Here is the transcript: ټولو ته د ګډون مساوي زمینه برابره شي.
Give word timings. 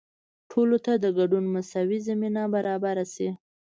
ټولو 0.51 0.77
ته 0.85 0.91
د 1.03 1.05
ګډون 1.17 1.45
مساوي 1.55 1.99
زمینه 2.07 2.43
برابره 2.53 3.05
شي. 3.13 3.29